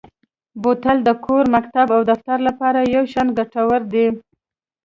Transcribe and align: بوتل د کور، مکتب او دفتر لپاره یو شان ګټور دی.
بوتل 0.61 0.97
د 1.03 1.09
کور، 1.25 1.43
مکتب 1.55 1.87
او 1.95 2.01
دفتر 2.11 2.37
لپاره 2.47 2.79
یو 2.95 3.03
شان 3.11 3.27
ګټور 3.37 3.81
دی. 3.93 4.07